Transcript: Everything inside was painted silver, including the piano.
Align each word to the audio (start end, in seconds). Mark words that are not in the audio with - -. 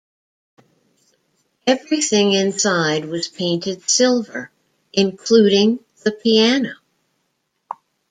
Everything 1.67 2.31
inside 2.33 3.05
was 3.05 3.27
painted 3.27 3.87
silver, 3.87 4.49
including 4.93 5.77
the 6.03 6.11
piano. 6.11 6.73